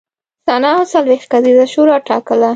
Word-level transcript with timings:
سنا 0.47 0.69
او 0.77 0.83
څلوېښت 0.93 1.27
کسیزه 1.33 1.65
شورا 1.73 1.95
ټاکله 2.07 2.49